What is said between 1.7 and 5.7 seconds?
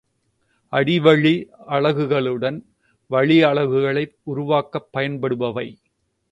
அலகுகளுடன் வழியலகுகளை உருவாக்கப் பயன்படுபவை.